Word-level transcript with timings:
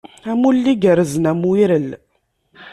Amulli 0.31 0.69
igerrzen 0.73 1.25
a 1.29 1.33
Muirel! 1.41 1.87